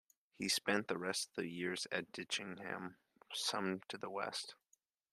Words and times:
He 0.33 0.49
spent 0.49 0.87
the 0.87 0.97
rest 0.97 1.27
of 1.29 1.35
the 1.35 1.47
year 1.47 1.73
at 1.91 2.11
Ditchingham 2.11 2.95
some 3.35 3.81
to 3.87 3.99
the 3.99 4.09
west. 4.09 4.55